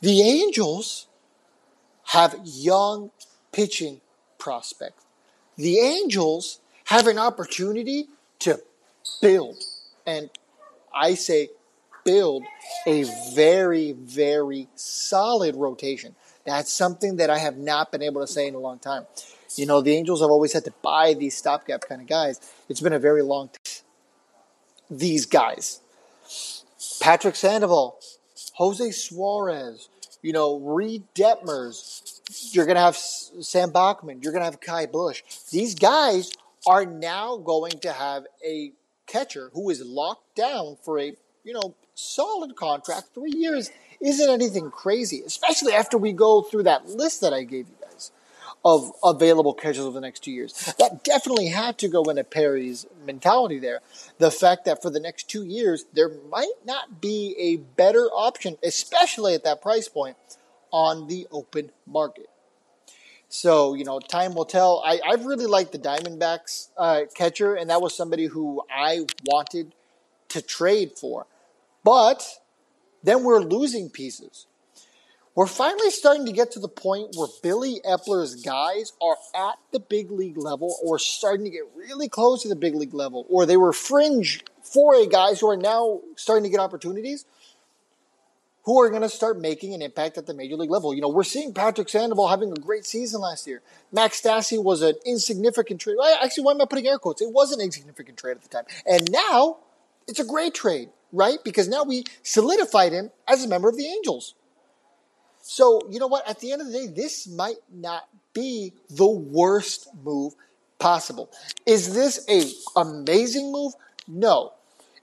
The 0.02 0.24
Angels 0.24 1.06
have 2.06 2.40
young 2.44 3.12
pitching 3.52 4.02
prospects. 4.40 5.06
The 5.56 5.78
Angels 5.78 6.62
have 6.86 7.06
an 7.06 7.20
opportunity 7.20 8.08
to 8.40 8.60
build. 9.22 9.64
And 10.08 10.32
I 10.92 11.14
say 11.14 11.50
build 12.08 12.44
a 12.88 13.04
very, 13.36 13.92
very 13.92 14.70
solid 14.76 15.56
rotation. 15.58 16.16
That's 16.46 16.72
something 16.72 17.18
that 17.18 17.30
I 17.30 17.40
have 17.40 17.58
not 17.58 17.92
been 17.92 18.02
able 18.02 18.22
to 18.22 18.28
say 18.28 18.48
in 18.48 18.56
a 18.56 18.60
long 18.60 18.80
time. 18.80 19.06
You 19.58 19.66
know, 19.66 19.82
the 19.82 19.94
Angels 19.94 20.22
have 20.22 20.30
always 20.30 20.54
had 20.54 20.64
to 20.66 20.74
buy 20.82 21.14
these 21.14 21.36
stopgap 21.36 21.82
kind 21.90 22.02
of 22.02 22.08
guys. 22.08 22.40
It's 22.70 22.82
been 22.82 22.94
a 22.94 23.00
very 23.00 23.22
long 23.24 23.50
time. 23.50 23.84
these 24.90 25.26
guys. 25.26 25.82
Patrick 27.02 27.36
Sandoval, 27.36 28.00
Jose 28.56 28.92
Suarez, 28.92 29.90
you 30.22 30.34
know, 30.34 30.58
Reid 30.60 31.04
Detmers. 31.14 32.22
You're 32.54 32.66
going 32.66 32.76
to 32.76 32.82
have 32.82 32.98
Sam 32.98 33.72
Bachman. 33.72 34.22
You're 34.22 34.34
going 34.34 34.44
to 34.44 34.52
have 34.52 34.62
Ky 34.62 34.86
Bush. 34.92 35.24
These 35.52 35.76
guys 35.76 36.32
are 36.68 36.86
now 36.86 37.38
going 37.38 37.80
to 37.82 37.92
have 37.94 38.26
a 38.46 38.72
catcher 39.08 39.52
who 39.54 39.70
is 39.70 39.82
locked 39.86 40.36
down 40.36 40.78
for 40.84 41.00
a, 41.00 41.14
you 41.44 41.54
know, 41.54 41.76
solid 41.98 42.56
contract. 42.56 43.10
Three 43.14 43.34
years 43.34 43.72
isn't 44.00 44.30
anything 44.30 44.70
crazy, 44.70 45.24
especially 45.26 45.74
after 45.74 45.98
we 45.98 46.14
go 46.14 46.42
through 46.42 46.64
that 46.64 46.88
list 46.88 47.22
that 47.22 47.34
I 47.34 47.44
gave 47.44 47.68
you 47.68 47.76
guys 47.82 48.12
of 48.64 48.92
available 49.04 49.54
catchers 49.54 49.80
over 49.80 49.94
the 49.94 50.02
next 50.02 50.24
two 50.24 50.32
years. 50.32 50.74
That 50.78 51.04
definitely 51.04 51.48
had 51.48 51.78
to 51.80 51.88
go 51.88 52.04
into 52.04 52.24
Perry's 52.24 52.86
mentality 53.06 53.60
there. 53.60 53.82
The 54.20 54.32
fact 54.32 54.66
that 54.66 54.82
for 54.82 54.90
the 54.90 55.00
next 55.00 55.30
two 55.30 55.44
years, 55.44 55.86
there 55.94 56.12
might 56.30 56.54
not 56.66 57.02
be 57.02 57.36
a 57.40 57.58
better 57.58 58.06
option, 58.08 58.58
especially 58.64 59.34
at 59.34 59.44
that 59.44 59.62
price 59.62 59.88
point, 59.88 60.18
on 60.72 61.08
the 61.08 61.28
open 61.32 61.72
market. 61.86 62.30
So, 63.30 63.74
you 63.74 63.84
know, 63.84 64.00
time 64.00 64.36
will 64.36 64.46
tell. 64.46 64.82
I, 64.86 65.00
I 65.06 65.14
really 65.16 65.46
liked 65.46 65.72
the 65.72 65.80
Diamondbacks 65.80 66.70
uh, 66.78 67.02
catcher, 67.14 67.56
and 67.56 67.70
that 67.70 67.82
was 67.82 67.96
somebody 67.96 68.26
who 68.26 68.62
I 68.74 69.06
wanted 69.26 69.74
to 70.30 70.42
trade 70.42 70.92
for. 70.94 71.26
But 71.88 72.42
then 73.02 73.24
we're 73.24 73.40
losing 73.40 73.90
pieces. 73.90 74.46
We're 75.36 75.48
finally 75.48 75.90
starting 75.90 76.26
to 76.26 76.34
get 76.34 76.52
to 76.52 76.60
the 76.60 76.68
point 76.68 77.16
where 77.16 77.30
Billy 77.42 77.80
Eppler's 77.86 78.36
guys 78.36 78.92
are 79.02 79.16
at 79.34 79.56
the 79.72 79.80
big 79.80 80.12
league 80.12 80.38
level 80.38 80.76
or 80.84 81.00
starting 81.00 81.46
to 81.46 81.50
get 81.50 81.62
really 81.78 82.10
close 82.10 82.42
to 82.42 82.50
the 82.50 82.58
big 82.58 82.76
league 82.76 82.94
level, 82.94 83.26
or 83.30 83.46
they 83.46 83.56
were 83.56 83.72
fringe 83.72 84.44
4A 84.66 85.10
guys 85.10 85.40
who 85.40 85.50
are 85.50 85.56
now 85.56 86.02
starting 86.18 86.44
to 86.44 86.50
get 86.50 86.60
opportunities 86.60 87.24
who 88.66 88.82
are 88.82 88.90
going 88.90 89.02
to 89.02 89.08
start 89.08 89.40
making 89.40 89.74
an 89.74 89.82
impact 89.82 90.18
at 90.18 90.26
the 90.26 90.34
major 90.34 90.58
league 90.58 90.70
level. 90.70 90.94
You 90.94 91.00
know, 91.00 91.08
we're 91.08 91.24
seeing 91.24 91.54
Patrick 91.54 91.88
Sandoval 91.88 92.28
having 92.28 92.52
a 92.52 92.56
great 92.56 92.84
season 92.84 93.22
last 93.22 93.48
year. 93.48 93.62
Max 93.94 94.22
Stassi 94.22 94.62
was 94.62 94.82
an 94.82 94.96
insignificant 95.06 95.80
trade. 95.80 95.96
Actually, 96.22 96.44
why 96.44 96.52
am 96.52 96.62
I 96.62 96.66
putting 96.66 96.86
air 96.86 97.00
quotes? 97.00 97.22
It 97.22 97.32
was 97.32 97.54
an 97.54 97.62
insignificant 97.62 98.18
trade 98.18 98.36
at 98.36 98.42
the 98.44 98.50
time. 98.50 98.66
And 98.86 99.10
now 99.10 99.60
it's 100.06 100.20
a 100.20 100.26
great 100.26 100.54
trade, 100.54 100.90
right? 101.12 101.38
Because 101.44 101.68
now 101.68 101.84
we 101.84 102.04
solidified 102.24 102.92
him 102.92 103.12
as 103.28 103.44
a 103.44 103.48
member 103.48 103.70
of 103.70 103.78
the 103.78 103.86
Angels. 103.86 104.36
So, 105.42 105.82
you 105.90 106.00
know 106.00 106.08
what? 106.08 106.28
At 106.28 106.40
the 106.40 106.52
end 106.52 106.62
of 106.62 106.68
the 106.68 106.74
day, 106.74 106.88
this 106.88 107.28
might 107.28 107.58
not 107.74 108.08
be 108.34 108.74
the 108.90 109.08
worst 109.08 109.88
move 110.04 110.34
possible. 110.80 111.32
Is 111.66 111.94
this 111.94 112.26
a 112.30 112.80
amazing 112.80 113.52
move? 113.52 113.74
No. 114.08 114.54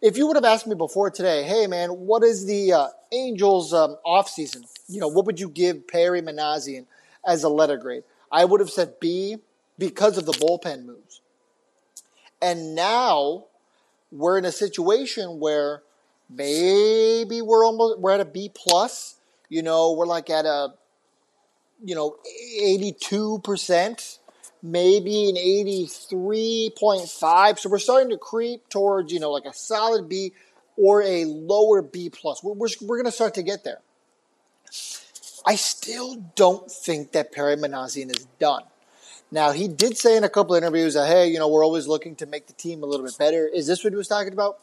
If 0.03 0.19
you 0.19 0.27
would 0.27 0.37
have 0.37 0.45
asked 0.45 0.67
me 0.67 0.75
before 0.75 1.11
today, 1.11 1.45
hey 1.45 1.67
man, 1.67 1.91
what 1.91 2.23
is 2.23 2.45
the 2.45 2.75
uh, 2.75 2.89
Angels 3.11 3.73
um, 3.73 3.97
offseason? 4.05 4.65
You 4.87 5.01
know, 5.01 5.09
what 5.09 5.25
would 5.25 5.41
you 5.41 5.49
give 5.49 5.89
Perry 5.89 6.21
Minasian 6.21 6.85
as 7.27 7.43
a 7.43 7.49
letter 7.49 7.79
grade? 7.79 8.05
I 8.31 8.45
would 8.45 8.61
have 8.61 8.71
said 8.71 9.01
B 9.01 9.39
because 9.79 10.19
of 10.19 10.27
the 10.27 10.33
bullpen 10.33 10.85
moves. 10.85 11.23
And 12.43 12.75
now 12.75 13.47
we're 14.13 14.37
in 14.37 14.45
a 14.45 14.53
situation 14.53 15.41
where 15.41 15.83
maybe 16.29 17.43
we're 17.43 17.65
almost 17.65 17.99
we're 17.99 18.13
at 18.13 18.21
a 18.21 18.25
B 18.25 18.51
plus. 18.55 19.17
You 19.49 19.63
know, 19.63 19.93
we're 19.93 20.07
like 20.07 20.31
at 20.31 20.47
a 20.47 20.75
you 21.85 21.95
know 21.95 22.17
82 22.61 23.41
percent 23.45 24.19
maybe 24.65 25.29
an 25.29 25.37
83.5. 25.37 27.59
So 27.59 27.69
we're 27.69 27.79
starting 27.79 28.09
to 28.11 28.17
creep 28.17 28.69
towards, 28.71 29.13
you 29.13 29.21
know, 29.21 29.31
like 29.31 29.45
a 29.45 29.53
solid 29.53 30.09
B 30.09 30.33
or 30.77 31.03
a 31.03 31.27
lower 31.27 31.83
B 31.83 32.11
plus. 32.11 32.43
We're, 32.43 32.55
we're, 32.55 32.69
we're 32.81 32.97
going 32.97 33.05
to 33.05 33.13
start 33.13 33.35
to 33.35 33.43
get 33.43 33.63
there. 33.63 33.81
I 35.47 35.57
still 35.57 36.17
don't 36.35 36.71
think 36.71 37.13
that 37.13 37.31
Perry 37.31 37.57
Minasian 37.57 38.09
is 38.09 38.27
done. 38.39 38.63
Now, 39.31 39.53
he 39.53 39.69
did 39.69 39.99
say 39.99 40.17
in 40.17 40.25
a 40.25 40.31
couple 40.31 40.55
of 40.55 40.63
interviews 40.63 40.95
that, 40.95 41.09
hey, 41.09 41.29
you 41.29 41.39
know, 41.39 41.49
we're 41.49 41.65
always 41.65 41.87
looking 41.87 42.17
to 42.17 42.27
make 42.27 42.47
the 42.47 42.55
team 42.55 42.83
a 42.83 42.87
little 42.87 43.05
bit 43.05 43.19
better. 43.19 43.47
Is 43.47 43.67
this 43.67 43.85
what 43.85 43.93
he 43.93 43.97
was 43.97 44.09
talking 44.09 44.33
about? 44.33 44.61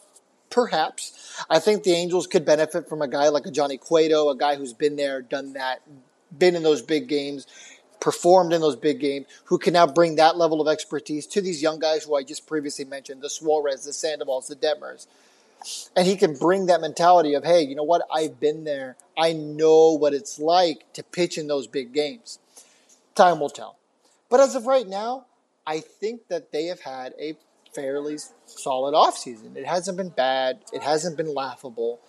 Perhaps. 0.52 1.44
I 1.50 1.60
think 1.60 1.84
the 1.84 1.94
Angels 1.94 2.28
could 2.28 2.46
benefit 2.46 2.88
from 2.88 3.02
a 3.02 3.08
guy 3.08 3.30
like 3.30 3.46
a 3.46 3.52
Johnny 3.52 3.78
Cueto, 3.78 4.30
a 4.30 4.38
guy 4.38 4.56
who's 4.56 4.74
been 4.74 4.98
there, 4.98 5.22
done 5.22 5.54
that, 5.54 5.82
been 6.38 6.56
in 6.56 6.62
those 6.62 6.82
big 6.82 7.08
games, 7.08 7.48
performed 8.00 8.54
in 8.54 8.62
those 8.62 8.76
big 8.76 9.00
games, 9.00 9.28
who 9.46 9.58
can 9.58 9.74
now 9.74 9.88
bring 9.88 10.16
that 10.18 10.38
level 10.38 10.62
of 10.62 10.68
expertise 10.68 11.26
to 11.28 11.42
these 11.42 11.62
young 11.62 11.80
guys 11.80 12.04
who 12.04 12.16
I 12.16 12.24
just 12.24 12.46
previously 12.48 12.86
mentioned, 12.86 13.22
the 13.22 13.30
Suarez, 13.30 13.86
the 13.86 13.92
Sandovals, 13.92 14.48
the 14.48 14.56
Detmers. 14.56 15.08
And 15.96 16.08
he 16.08 16.16
can 16.16 16.34
bring 16.34 16.66
that 16.66 16.82
mentality 16.82 17.34
of, 17.34 17.44
hey, 17.44 17.62
you 17.62 17.76
know 17.76 17.84
what? 17.84 18.02
I've 18.12 18.40
been 18.40 18.64
there. 18.64 18.98
I 19.18 19.34
know 19.34 19.92
what 19.92 20.14
it's 20.14 20.40
like 20.40 20.92
to 20.94 21.04
pitch 21.04 21.38
in 21.38 21.48
those 21.48 21.68
big 21.68 21.94
games. 21.94 22.40
Time 23.16 23.40
will 23.40 23.50
tell. 23.50 23.78
But 24.30 24.40
as 24.40 24.56
of 24.56 24.66
right 24.66 24.88
now, 24.88 25.28
I 25.66 25.80
think 25.80 26.28
that 26.30 26.52
they 26.52 26.66
have 26.66 26.82
had 26.82 27.14
a 27.20 27.38
fairly 27.74 28.18
solid 28.46 28.94
offseason. 28.94 29.56
It 29.56 29.66
hasn't 29.66 29.98
been 29.98 30.10
bad. 30.10 30.60
It 30.74 30.82
hasn't 30.82 31.18
been 31.18 31.34
laughable. 31.34 32.00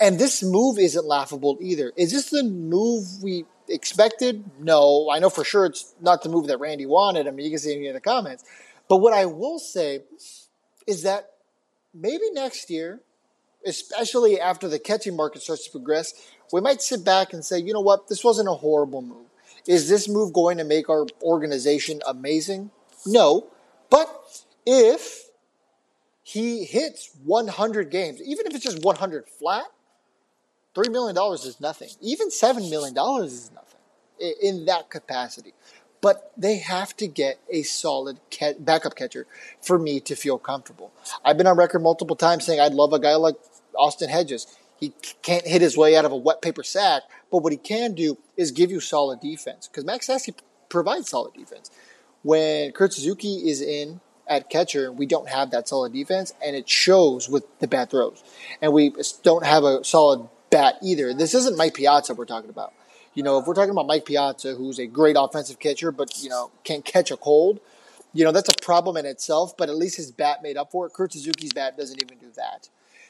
And 0.00 0.18
this 0.18 0.42
move 0.42 0.78
isn't 0.78 1.06
laughable 1.06 1.56
either. 1.60 1.92
Is 1.96 2.12
this 2.12 2.30
the 2.30 2.42
move 2.44 3.22
we 3.22 3.44
expected? 3.68 4.44
No. 4.60 5.08
I 5.10 5.18
know 5.18 5.30
for 5.30 5.44
sure 5.44 5.66
it's 5.66 5.94
not 6.00 6.22
the 6.22 6.28
move 6.28 6.48
that 6.48 6.60
Randy 6.60 6.86
wanted. 6.86 7.26
I 7.26 7.30
mean, 7.30 7.44
you 7.44 7.50
can 7.50 7.58
see 7.58 7.86
in 7.86 7.94
the 7.94 8.00
comments. 8.00 8.44
But 8.88 8.98
what 8.98 9.12
I 9.12 9.26
will 9.26 9.58
say 9.58 10.00
is 10.86 11.02
that 11.02 11.30
maybe 11.94 12.30
next 12.32 12.70
year, 12.70 13.00
especially 13.64 14.38
after 14.40 14.68
the 14.68 14.78
catching 14.78 15.16
market 15.16 15.42
starts 15.42 15.64
to 15.64 15.70
progress, 15.70 16.14
we 16.52 16.60
might 16.60 16.80
sit 16.82 17.04
back 17.04 17.32
and 17.32 17.44
say, 17.44 17.58
you 17.58 17.72
know 17.72 17.80
what, 17.80 18.08
this 18.08 18.22
wasn't 18.22 18.48
a 18.48 18.52
horrible 18.52 19.02
move. 19.02 19.26
Is 19.66 19.88
this 19.88 20.08
move 20.08 20.32
going 20.32 20.58
to 20.58 20.64
make 20.64 20.88
our 20.88 21.06
organization 21.22 22.00
amazing? 22.06 22.70
No. 23.04 23.48
But 23.90 24.44
if 24.66 25.30
he 26.22 26.64
hits 26.64 27.10
100 27.24 27.90
games, 27.90 28.20
even 28.20 28.46
if 28.46 28.54
it's 28.54 28.64
just 28.64 28.84
100 28.84 29.28
flat, 29.28 29.66
$3 30.74 30.90
million 30.90 31.16
is 31.34 31.60
nothing. 31.60 31.88
Even 32.00 32.28
$7 32.28 32.68
million 32.68 32.94
is 33.24 33.50
nothing 33.54 33.80
in 34.42 34.66
that 34.66 34.90
capacity. 34.90 35.54
But 36.02 36.32
they 36.36 36.58
have 36.58 36.96
to 36.98 37.06
get 37.06 37.38
a 37.50 37.62
solid 37.62 38.18
backup 38.58 38.96
catcher 38.96 39.26
for 39.62 39.78
me 39.78 40.00
to 40.00 40.14
feel 40.14 40.36
comfortable. 40.36 40.92
I've 41.24 41.38
been 41.38 41.46
on 41.46 41.56
record 41.56 41.80
multiple 41.80 42.16
times 42.16 42.44
saying 42.44 42.60
I'd 42.60 42.74
love 42.74 42.92
a 42.92 42.98
guy 42.98 43.14
like 43.14 43.36
Austin 43.78 44.10
Hedges. 44.10 44.46
He 44.78 44.92
can't 45.22 45.46
hit 45.46 45.62
his 45.62 45.76
way 45.76 45.96
out 45.96 46.04
of 46.04 46.12
a 46.12 46.16
wet 46.16 46.42
paper 46.42 46.62
sack, 46.62 47.02
but 47.30 47.38
what 47.38 47.52
he 47.52 47.56
can 47.56 47.94
do 47.94 48.18
is 48.36 48.50
give 48.50 48.70
you 48.70 48.80
solid 48.80 49.20
defense 49.20 49.68
because 49.68 49.84
Max 49.84 50.08
Stassi 50.08 50.36
provides 50.68 51.08
solid 51.08 51.32
defense. 51.32 51.70
When 52.22 52.72
Kurt 52.72 52.92
Suzuki 52.92 53.48
is 53.48 53.62
in 53.62 54.00
at 54.26 54.50
catcher, 54.50 54.90
we 54.90 55.06
don't 55.06 55.28
have 55.28 55.50
that 55.50 55.68
solid 55.68 55.92
defense, 55.92 56.32
and 56.44 56.56
it 56.56 56.68
shows 56.68 57.28
with 57.28 57.44
the 57.60 57.68
bad 57.68 57.90
throws. 57.90 58.22
And 58.60 58.72
we 58.72 58.94
don't 59.22 59.44
have 59.44 59.64
a 59.64 59.84
solid 59.84 60.28
bat 60.50 60.76
either. 60.82 61.14
This 61.14 61.34
isn't 61.34 61.56
Mike 61.56 61.74
Piazza 61.74 62.14
we're 62.14 62.24
talking 62.24 62.50
about. 62.50 62.72
You 63.14 63.22
know, 63.22 63.38
if 63.38 63.46
we're 63.46 63.54
talking 63.54 63.70
about 63.70 63.86
Mike 63.86 64.04
Piazza, 64.04 64.54
who's 64.54 64.78
a 64.78 64.86
great 64.86 65.16
offensive 65.18 65.58
catcher, 65.58 65.90
but 65.90 66.22
you 66.22 66.28
know 66.28 66.50
can't 66.64 66.84
catch 66.84 67.10
a 67.10 67.16
cold, 67.16 67.60
you 68.12 68.24
know 68.24 68.32
that's 68.32 68.50
a 68.50 68.62
problem 68.62 68.96
in 68.96 69.06
itself. 69.06 69.56
But 69.56 69.68
at 69.68 69.76
least 69.76 69.96
his 69.96 70.10
bat 70.10 70.42
made 70.42 70.56
up 70.56 70.70
for 70.70 70.86
it. 70.86 70.92
Kurt 70.92 71.12
Suzuki's 71.12 71.52
bat 71.52 71.76
doesn't 71.76 72.02
even 72.02 72.18
do 72.18 72.30
that. 72.36 72.68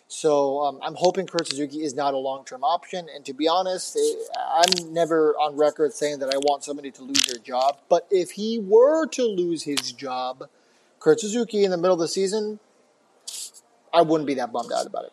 So 0.09 0.61
um, 0.63 0.79
I'm 0.83 0.95
hoping 0.95 1.27
Kurt 1.27 1.49
Suzuki 1.49 1.83
is 1.83 1.95
not 1.95 2.15
a 2.15 2.17
long-term 2.17 2.63
option. 2.63 3.09
And 3.13 3.25
to 3.25 3.33
be 3.33 3.49
honest, 3.49 3.97
eh, 3.97 4.39
I'm 4.39 4.93
never 4.93 5.35
on 5.35 5.57
record 5.57 5.93
saying 5.95 6.21
that 6.21 6.33
I 6.33 6.39
want 6.39 6.63
somebody 6.63 6.93
to 6.93 7.03
lose 7.03 7.23
their 7.23 7.43
job. 7.43 7.79
But 7.89 8.07
if 8.11 8.31
he 8.31 8.59
were 8.59 9.07
to 9.09 9.23
lose 9.25 9.65
his 9.65 9.91
job, 9.93 10.49
Kurt 11.07 11.21
Suzuki 11.21 11.63
in 11.63 11.71
the 11.71 11.77
middle 11.77 11.95
of 11.95 12.01
the 12.01 12.09
season, 12.09 12.59
I 13.95 14.03
wouldn't 14.03 14.27
be 14.27 14.35
that 14.35 14.53
bummed 14.53 14.73
out 14.73 14.87
about 14.87 15.05
it. 15.05 15.13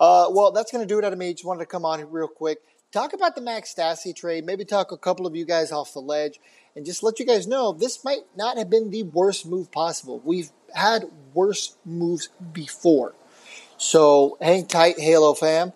Uh, 0.00 0.26
well, 0.28 0.50
that's 0.50 0.72
going 0.72 0.82
to 0.82 0.92
do 0.92 0.98
it 0.98 1.04
out 1.04 1.12
of 1.12 1.20
me. 1.20 1.32
Just 1.32 1.44
wanted 1.44 1.60
to 1.60 1.66
come 1.66 1.84
on 1.84 2.04
real 2.10 2.26
quick, 2.26 2.58
talk 2.90 3.12
about 3.12 3.36
the 3.36 3.40
Max 3.40 3.72
Stassi 3.72 4.12
trade, 4.12 4.44
maybe 4.44 4.64
talk 4.64 4.90
a 4.90 4.96
couple 4.96 5.24
of 5.24 5.36
you 5.36 5.44
guys 5.44 5.70
off 5.70 5.92
the 5.92 6.00
ledge, 6.00 6.40
and 6.74 6.84
just 6.84 7.04
let 7.04 7.20
you 7.20 7.24
guys 7.24 7.46
know 7.46 7.70
this 7.72 8.04
might 8.04 8.22
not 8.34 8.58
have 8.58 8.68
been 8.68 8.90
the 8.90 9.04
worst 9.04 9.46
move 9.46 9.70
possible. 9.70 10.20
We've 10.24 10.50
had 10.74 11.04
worse 11.32 11.76
moves 11.84 12.30
before. 12.52 13.14
So 13.76 14.36
hang 14.40 14.66
tight, 14.66 14.98
Halo 14.98 15.34
fam. 15.34 15.74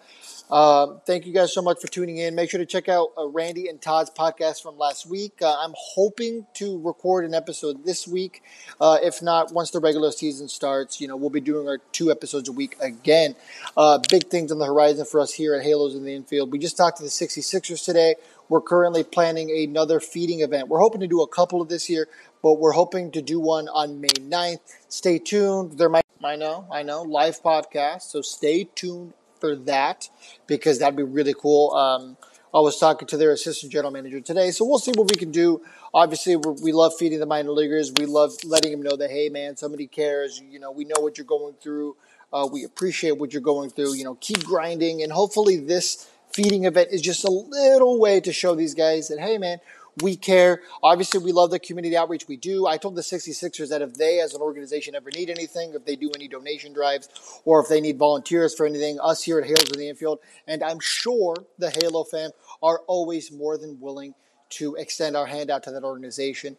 Uh, 0.49 0.99
thank 1.07 1.27
you 1.27 1.33
guys 1.33 1.53
so 1.53 1.61
much 1.61 1.81
for 1.81 1.89
tuning 1.89 2.19
in. 2.19 2.35
Make 2.35 2.51
sure 2.51 2.59
to 2.59 2.67
check 2.67 2.89
out 2.89 3.09
uh, 3.19 3.27
Randy 3.27 3.69
and 3.69 3.81
Todd's 3.81 4.11
podcast 4.11 4.63
from 4.63 4.79
last 4.79 5.05
week. 5.07 5.43
Uh, 5.43 5.57
I'm 5.59 5.75
hoping 5.77 6.47
to 6.55 6.81
record 6.83 7.25
an 7.25 7.35
episode 7.35 7.85
this 7.85 8.07
week. 8.07 8.43
Uh, 8.81 8.99
if 9.03 9.21
not, 9.23 9.53
once 9.53 9.73
the 9.73 9.81
regular 9.81 10.13
season 10.13 10.49
starts, 10.49 11.01
you 11.01 11.09
know, 11.09 11.17
we'll 11.17 11.31
be 11.31 11.41
doing 11.41 11.69
our 11.69 11.79
two 11.91 12.13
episodes 12.13 12.49
a 12.49 12.53
week 12.53 12.77
again. 12.81 13.35
Uh, 13.77 13.99
big 14.09 14.29
things 14.29 14.53
on 14.53 14.59
the 14.59 14.67
horizon 14.67 15.05
for 15.05 15.21
us 15.21 15.33
here 15.33 15.55
at 15.55 15.65
Halos 15.65 15.97
in 15.97 16.05
the 16.05 16.15
Infield. 16.15 16.53
We 16.53 16.61
just 16.61 16.77
talked 16.77 16.99
to 16.99 17.03
the 17.03 17.09
66ers 17.09 17.85
today. 17.85 18.15
We're 18.49 18.61
currently 18.61 19.03
planning 19.03 19.51
another 19.51 19.99
feeding 19.99 20.41
event. 20.41 20.69
We're 20.69 20.79
hoping 20.79 21.01
to 21.01 21.09
do 21.09 21.23
a 21.23 21.29
couple 21.29 21.61
of 21.61 21.69
this 21.69 21.91
year, 21.91 22.07
but 22.41 22.61
we're 22.61 22.73
hoping 22.73 23.11
to 23.13 23.23
do 23.23 23.41
one 23.41 23.67
on 23.69 24.01
May 24.01 24.09
9th. 24.09 24.61
Stay 24.89 25.19
tuned. 25.19 25.79
There 25.79 25.89
might, 25.89 26.07
I 26.23 26.37
know, 26.37 26.69
I 26.71 26.85
know, 26.85 27.03
live 27.03 27.43
podcast. 27.43 28.03
So 28.03 28.23
stay 28.23 28.63
tuned 28.63 29.13
that 29.55 30.09
because 30.47 30.79
that'd 30.79 30.97
be 30.97 31.03
really 31.03 31.35
cool. 31.35 31.73
Um, 31.73 32.17
I 32.55 32.61
was 32.61 32.79
talking 32.79 33.07
to 33.09 33.19
their 33.19 33.33
assistant 33.33 33.71
general 33.71 33.93
manager 33.93 34.21
today, 34.21 34.51
so 34.51 34.65
we'll 34.65 34.79
see 34.79 34.93
what 34.97 35.11
we 35.11 35.17
can 35.17 35.31
do. 35.31 35.61
Obviously, 35.93 36.37
we 36.37 36.73
love 36.73 36.95
feeding 36.99 37.21
the 37.21 37.27
minor 37.27 37.51
leaguers. 37.51 37.93
We 37.99 38.07
love 38.07 38.33
letting 38.45 38.71
them 38.73 38.83
know 38.83 38.97
that, 38.97 39.11
hey, 39.11 39.29
man, 39.29 39.57
somebody 39.57 39.87
cares. 39.87 40.41
You 40.49 40.59
know, 40.59 40.71
we 40.71 40.85
know 40.85 41.01
what 41.01 41.19
you're 41.19 41.27
going 41.27 41.55
through. 41.61 41.97
Uh, 42.33 42.49
we 42.51 42.65
appreciate 42.65 43.19
what 43.19 43.33
you're 43.33 43.43
going 43.43 43.71
through. 43.71 43.95
You 43.95 44.05
know, 44.05 44.15
keep 44.21 44.43
grinding, 44.43 45.03
and 45.03 45.13
hopefully, 45.13 45.57
this 45.57 46.09
feeding 46.33 46.65
event 46.65 46.89
is 46.93 47.03
just 47.03 47.25
a 47.25 47.31
little 47.31 48.01
way 48.01 48.21
to 48.21 48.33
show 48.33 48.55
these 48.55 48.75
guys 48.75 49.09
that, 49.09 49.19
hey, 49.21 49.39
man, 49.39 49.59
we 50.03 50.17
care. 50.17 50.61
Obviously, 50.83 51.23
we 51.23 51.33
love 51.33 51.51
the 51.51 51.59
community 51.59 51.97
outreach 51.97 52.29
we 52.29 52.37
do. 52.37 52.67
I 52.67 52.77
told 52.77 52.97
the 52.97 53.03
66ers 53.03 53.71
that 53.71 53.83
if 53.83 53.95
they, 53.95 54.21
as 54.21 54.35
an 54.35 54.43
organization, 54.43 54.95
ever 54.95 55.11
need 55.11 55.31
anything, 55.31 55.73
if 55.75 55.85
they 55.85 55.97
do 55.97 56.11
any 56.15 56.29
donation 56.29 56.73
drives, 56.73 57.09
or 57.45 57.61
if 57.61 57.69
they 57.69 57.81
need 57.81 57.99
volunteers 57.99 58.55
for 58.55 58.67
anything, 58.67 58.99
us 59.01 59.23
here 59.23 59.39
at 59.39 59.45
Halos 59.45 59.71
in 59.73 59.79
the 59.79 59.89
Infield, 59.89 60.19
and 60.47 60.63
I'm 60.63 60.81
sure 60.81 61.35
the 61.59 61.71
Halo 61.71 62.05
fam 62.05 62.31
are 62.63 62.81
always 62.87 63.33
more 63.33 63.57
than 63.57 63.81
willing 63.81 64.15
to 64.49 64.75
extend 64.77 65.17
our 65.17 65.27
hand 65.27 65.51
out 65.51 65.63
to 65.65 65.71
that 65.73 65.83
organization. 65.83 66.57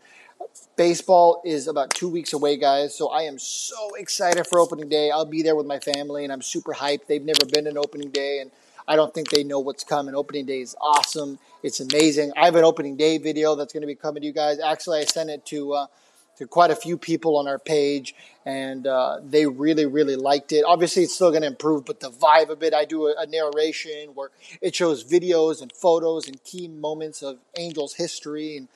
Baseball 0.76 1.42
is 1.46 1.68
about 1.68 1.92
two 1.92 2.10
weeks 2.10 2.34
away, 2.34 2.58
guys, 2.58 2.96
so 2.96 3.10
I 3.10 3.24
am 3.24 3.40
so 3.40 3.96
excited 3.96 4.46
for 4.46 4.60
opening 4.60 4.90
day. 4.90 5.10
I'll 5.12 5.26
be 5.26 5.42
there 5.42 5.56
with 5.56 5.66
my 5.66 5.80
family, 5.80 6.24
and 6.24 6.34
I'm 6.34 6.42
super 6.42 6.74
hyped. 6.74 7.08
They've 7.08 7.24
never 7.24 7.46
been 7.52 7.68
an 7.68 7.78
opening 7.78 8.12
day, 8.12 8.40
and 8.40 8.52
I 8.88 8.96
don't 8.96 9.14
think 9.14 9.30
they 9.30 9.44
know 9.44 9.60
what's 9.60 9.84
coming. 9.84 10.16
Opening 10.16 10.46
day 10.46 10.62
is 10.62 10.76
awesome. 10.80 11.40
It's 11.68 11.82
amazing. 11.82 12.32
I 12.38 12.46
have 12.46 12.56
an 12.56 12.64
opening 12.64 12.96
day 12.96 13.18
video 13.18 13.56
that's 13.56 13.74
going 13.74 13.82
to 13.82 13.88
be 13.88 13.96
coming 13.96 14.22
to 14.22 14.28
you 14.28 14.32
guys. 14.32 14.58
Actually, 14.58 15.00
I 15.00 15.04
sent 15.04 15.30
it 15.30 15.46
to 15.48 15.74
uh, 15.74 15.88
to 16.38 16.48
quite 16.48 16.72
a 16.72 16.76
few 16.78 16.98
people 16.98 17.36
on 17.36 17.46
our 17.46 17.60
page, 17.60 18.16
and 18.46 18.88
uh, 18.88 19.20
they 19.22 19.46
really, 19.46 19.86
really 19.86 20.16
liked 20.16 20.54
it. 20.54 20.64
Obviously, 20.66 21.04
it's 21.04 21.14
still 21.14 21.30
going 21.30 21.42
to 21.42 21.48
improve, 21.48 21.84
but 21.84 22.00
the 22.00 22.10
vibe 22.10 22.50
of 22.50 22.64
it, 22.64 22.74
I 22.74 22.86
do 22.86 23.08
a, 23.08 23.16
a 23.20 23.28
narration 23.28 24.12
where 24.14 24.30
it 24.62 24.76
shows 24.76 25.04
videos 25.04 25.62
and 25.62 25.70
photos 25.74 26.30
and 26.30 26.42
key 26.46 26.70
moments 26.70 27.22
of 27.22 27.38
Angels 27.58 27.96
history, 27.96 28.56
and 28.56 28.70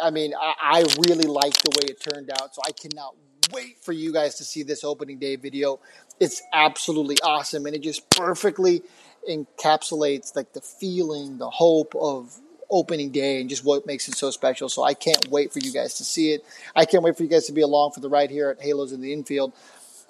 I 0.00 0.10
mean, 0.10 0.34
I, 0.34 0.54
I 0.60 0.80
really 1.06 1.28
like 1.28 1.56
the 1.62 1.70
way 1.70 1.90
it 1.90 2.00
turned 2.00 2.30
out. 2.30 2.52
So 2.56 2.62
I 2.66 2.72
cannot 2.72 3.14
wait 3.52 3.78
for 3.80 3.92
you 3.92 4.12
guys 4.12 4.34
to 4.36 4.44
see 4.44 4.64
this 4.64 4.82
opening 4.82 5.20
day 5.20 5.36
video. 5.36 5.78
It's 6.18 6.42
absolutely 6.52 7.18
awesome, 7.22 7.66
and 7.66 7.76
it 7.76 7.82
just 7.82 8.10
perfectly 8.10 8.82
encapsulates 9.28 10.34
like 10.36 10.52
the 10.52 10.60
feeling, 10.60 11.38
the 11.38 11.50
hope 11.50 11.94
of 11.94 12.40
opening 12.70 13.10
day 13.10 13.40
and 13.40 13.48
just 13.48 13.64
what 13.64 13.86
makes 13.86 14.08
it 14.08 14.16
so 14.16 14.30
special. 14.30 14.68
So 14.68 14.82
I 14.84 14.94
can't 14.94 15.28
wait 15.28 15.52
for 15.52 15.60
you 15.60 15.72
guys 15.72 15.94
to 15.94 16.04
see 16.04 16.32
it. 16.32 16.44
I 16.74 16.84
can't 16.84 17.02
wait 17.02 17.16
for 17.16 17.22
you 17.22 17.28
guys 17.28 17.46
to 17.46 17.52
be 17.52 17.60
along 17.60 17.92
for 17.92 18.00
the 18.00 18.08
ride 18.08 18.30
here 18.30 18.50
at 18.50 18.60
Halos 18.60 18.92
in 18.92 19.00
the 19.00 19.12
Infield. 19.12 19.52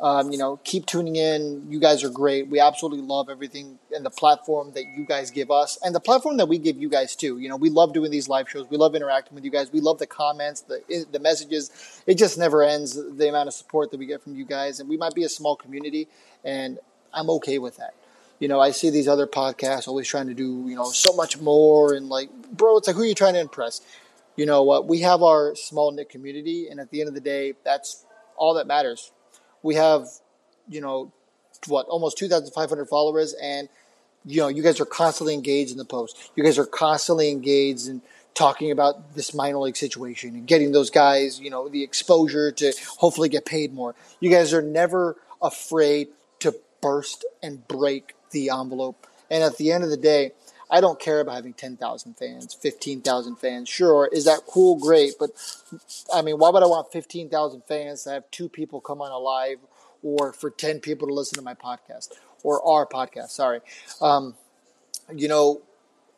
Um, 0.01 0.33
you 0.33 0.39
know, 0.39 0.59
keep 0.65 0.87
tuning 0.87 1.15
in. 1.15 1.71
You 1.71 1.79
guys 1.79 2.03
are 2.03 2.11
great. 2.11 2.49
We 2.49 2.59
absolutely 2.59 3.07
love 3.07 3.31
everything 3.31 3.79
and 3.95 4.05
the 4.05 4.11
platform 4.11 4.73
that 4.75 4.85
you 4.97 5.07
guys 5.07 5.31
give 5.31 5.53
us 5.53 5.79
and 5.85 5.95
the 5.95 6.01
platform 6.01 6.37
that 6.39 6.47
we 6.47 6.59
give 6.59 6.77
you 6.77 6.89
guys 6.89 7.15
too. 7.15 7.39
You 7.39 7.49
know, 7.49 7.57
we 7.57 7.71
love 7.71 7.93
doing 7.93 8.11
these 8.11 8.29
live 8.29 8.51
shows. 8.51 8.69
We 8.69 8.77
love 8.77 8.97
interacting 8.97 9.37
with 9.37 9.45
you 9.45 9.53
guys. 9.53 9.73
We 9.73 9.81
love 9.81 9.99
the 9.99 10.07
comments, 10.09 10.63
the 10.63 11.07
the 11.13 11.21
messages. 11.21 11.71
It 12.09 12.17
just 12.17 12.37
never 12.37 12.65
ends. 12.65 12.95
The 12.95 13.29
amount 13.29 13.47
of 13.47 13.55
support 13.55 13.93
that 13.93 13.99
we 13.99 14.07
get 14.07 14.21
from 14.21 14.35
you 14.35 14.45
guys, 14.45 14.81
and 14.81 14.89
we 14.89 14.97
might 14.97 15.15
be 15.15 15.23
a 15.23 15.29
small 15.29 15.55
community, 15.55 16.09
and 16.45 16.81
I'm 17.13 17.31
okay 17.31 17.59
with 17.59 17.77
that 17.77 17.95
you 18.39 18.49
know, 18.49 18.61
I 18.61 18.71
see 18.73 18.91
these 18.91 19.09
other 19.09 19.27
podcasts 19.27 19.89
always 19.89 20.09
trying 20.09 20.27
to 20.27 20.35
do, 20.35 20.65
you 20.67 20.77
know, 20.77 20.91
so 20.91 21.13
much 21.13 21.41
more 21.41 21.95
and 21.95 22.09
like, 22.09 22.31
bro, 22.53 22.77
it's 22.77 22.87
like, 22.87 22.97
who 22.97 23.03
are 23.03 23.07
you 23.07 23.15
trying 23.15 23.35
to 23.35 23.41
impress? 23.41 23.81
You 24.37 24.47
know 24.47 24.63
what? 24.63 24.89
we 24.89 25.01
have 25.01 25.23
our 25.23 25.55
small 25.55 25.93
knit 25.93 26.09
community, 26.09 26.69
and 26.69 26.81
at 26.81 26.91
the 26.91 27.01
end 27.01 27.09
of 27.09 27.15
the 27.15 27.21
day, 27.21 27.55
that's 27.65 28.05
all 28.37 28.55
that 28.55 28.67
matters. 28.67 29.13
We 29.63 29.77
have, 29.77 30.09
you 30.69 30.81
know, 30.81 31.13
what, 31.69 31.87
almost 31.87 32.19
2,500 32.19 32.87
followers, 32.87 33.35
and, 33.41 33.69
you 34.25 34.41
know, 34.41 34.49
you 34.49 34.63
guys 34.63 34.81
are 34.81 34.87
constantly 34.87 35.35
engaged 35.35 35.71
in 35.71 35.79
the 35.79 35.85
post. 35.85 36.33
You 36.35 36.43
guys 36.43 36.59
are 36.59 36.67
constantly 36.67 37.31
engaged 37.31 37.87
in 37.89 38.03
talking 38.35 38.73
about 38.73 39.15
this 39.15 39.33
minor 39.33 39.59
league 39.59 39.77
situation 39.77 40.35
and 40.35 40.47
getting 40.47 40.73
those 40.73 40.91
guys, 40.91 41.41
you 41.41 41.51
know, 41.51 41.69
the 41.69 41.85
exposure 41.85 42.51
to 42.51 42.73
hopefully 42.99 43.29
get 43.29 43.47
paid 43.47 43.73
more. 43.73 43.95
You 44.19 44.31
guys 44.31 44.53
are 44.53 44.63
never 44.63 45.17
afraid 45.41 46.09
to 46.41 46.55
burst 46.81 47.25
and 47.43 47.67
break 47.69 48.15
the 48.35 48.51
envelope. 48.51 49.07
And 49.31 49.43
at 49.43 49.57
the 49.57 49.73
end 49.73 49.85
of 49.85 49.91
the 49.91 49.97
day, 49.97 50.33
I 50.71 50.81
don't 50.81 50.99
care 50.99 51.21
about 51.21 51.37
having 51.37 51.55
10,000 51.55 52.15
fans, 52.19 52.55
15,000 52.55 53.37
fans. 53.37 53.69
Sure, 53.69 54.09
is 54.13 54.25
that 54.25 54.41
cool? 54.47 54.77
Great. 54.77 55.15
But 55.19 55.31
I 56.13 56.21
mean, 56.21 56.39
why 56.39 56.51
would 56.51 56.63
I 56.63 56.67
want 56.67 56.93
15,000 56.93 57.63
fans 57.67 58.05
to 58.05 58.11
have 58.11 58.31
two 58.31 58.49
people 58.49 58.81
come 58.81 59.01
on 59.01 59.11
a 59.11 59.19
live 59.19 59.59
or 60.03 60.33
for 60.33 60.51
10 60.51 60.81
people 60.81 61.09
to 61.09 61.15
listen 61.15 61.37
to 61.37 61.43
my 61.43 61.55
podcast 61.55 62.13
or 62.43 62.63
our 62.67 62.87
podcast? 62.87 63.31
Sorry. 63.31 63.61
Um, 64.01 64.35
you 65.15 65.29
know, 65.29 65.63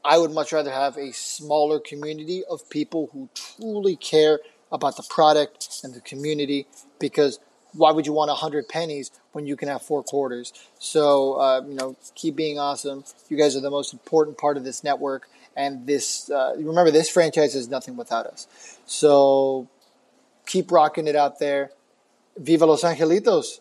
I 0.04 0.18
would 0.18 0.30
much 0.30 0.52
rather 0.52 0.70
have 0.70 0.96
a 0.96 1.12
smaller 1.12 1.80
community 1.80 2.44
of 2.48 2.70
people 2.70 3.10
who 3.12 3.28
truly 3.34 3.96
care 3.96 4.40
about 4.70 4.96
the 4.96 5.02
product 5.08 5.80
and 5.82 5.94
the 5.94 6.00
community 6.00 6.66
because 6.98 7.40
why 7.76 7.92
would 7.92 8.06
you 8.06 8.12
want 8.12 8.28
100 8.28 8.68
pennies 8.68 9.10
when 9.32 9.46
you 9.46 9.56
can 9.56 9.68
have 9.68 9.82
four 9.82 10.02
quarters? 10.02 10.52
So, 10.78 11.34
uh, 11.34 11.62
you 11.66 11.74
know, 11.74 11.96
keep 12.14 12.36
being 12.36 12.58
awesome. 12.58 13.04
You 13.28 13.36
guys 13.36 13.56
are 13.56 13.60
the 13.60 13.70
most 13.70 13.92
important 13.92 14.38
part 14.38 14.56
of 14.56 14.64
this 14.64 14.82
network. 14.82 15.28
And 15.56 15.86
this, 15.86 16.30
uh, 16.30 16.54
remember, 16.56 16.90
this 16.90 17.08
franchise 17.08 17.54
is 17.54 17.68
nothing 17.68 17.96
without 17.96 18.26
us. 18.26 18.46
So 18.86 19.68
keep 20.46 20.70
rocking 20.70 21.06
it 21.06 21.16
out 21.16 21.38
there. 21.38 21.70
Viva 22.36 22.66
Los 22.66 22.82
Angelitos. 22.82 23.60